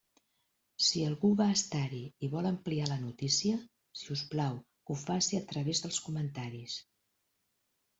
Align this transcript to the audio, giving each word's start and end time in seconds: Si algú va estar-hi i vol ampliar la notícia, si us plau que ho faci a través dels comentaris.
Si 0.85 1.03
algú 1.09 1.29
va 1.41 1.47
estar-hi 1.57 1.99
i 2.27 2.31
vol 2.33 2.49
ampliar 2.53 2.89
la 2.93 2.99
notícia, 3.03 3.61
si 4.03 4.11
us 4.19 4.27
plau 4.35 4.61
que 4.67 4.97
ho 4.97 5.01
faci 5.07 5.43
a 5.43 5.47
través 5.55 5.87
dels 5.89 6.05
comentaris. 6.11 6.85